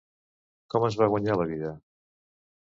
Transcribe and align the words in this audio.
Com 0.75 0.85
es 0.87 0.97
va 1.03 1.09
guanyar 1.13 1.37
la 1.43 1.47
vida? 1.53 1.77